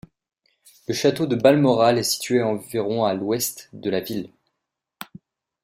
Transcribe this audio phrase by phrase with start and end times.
[0.87, 4.31] Le château de Balmoral est situé à environ à l'ouest de la ville.